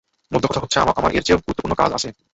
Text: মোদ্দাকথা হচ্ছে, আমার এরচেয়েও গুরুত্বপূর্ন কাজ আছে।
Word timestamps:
মোদ্দাকথা 0.31 0.61
হচ্ছে, 0.63 0.77
আমার 0.81 1.15
এরচেয়েও 1.17 1.43
গুরুত্বপূর্ন 1.45 1.73
কাজ 1.81 1.89
আছে। 1.97 2.09